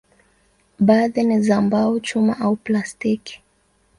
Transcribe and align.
Baadhi 0.79 1.23
ni 1.23 1.41
za 1.41 1.61
mbao, 1.61 1.99
chuma 1.99 2.39
au 2.39 2.55
plastiki. 2.55 3.41